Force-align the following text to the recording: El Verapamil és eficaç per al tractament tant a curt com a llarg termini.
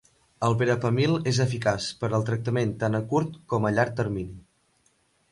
El 0.45 0.55
Verapamil 0.59 1.11
és 1.31 1.39
eficaç 1.43 1.89
per 2.03 2.09
al 2.17 2.25
tractament 2.29 2.71
tant 2.83 2.99
a 3.01 3.01
curt 3.11 3.35
com 3.53 3.67
a 3.67 3.73
llarg 3.77 3.93
termini. 4.01 4.33